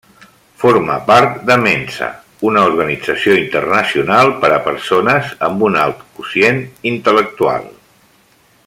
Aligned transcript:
Forma 0.61 0.93
part 1.09 1.35
de 1.49 1.57
mensa, 1.63 2.07
una 2.51 2.63
organització 2.69 3.35
internacional 3.43 4.33
per 4.45 4.51
a 4.55 4.59
persones 4.71 5.31
amb 5.49 5.63
un 5.69 5.79
alt 5.83 6.03
quocient 6.17 6.63
intel·lectual. 6.95 7.71